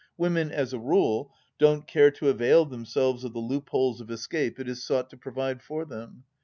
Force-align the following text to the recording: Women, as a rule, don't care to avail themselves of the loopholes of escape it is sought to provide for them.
Women, 0.17 0.49
as 0.51 0.73
a 0.73 0.79
rule, 0.79 1.31
don't 1.59 1.85
care 1.85 2.09
to 2.09 2.29
avail 2.29 2.65
themselves 2.65 3.23
of 3.23 3.33
the 3.33 3.39
loopholes 3.39 4.01
of 4.01 4.09
escape 4.09 4.59
it 4.59 4.67
is 4.67 4.83
sought 4.83 5.11
to 5.11 5.15
provide 5.17 5.61
for 5.61 5.85
them. 5.85 6.23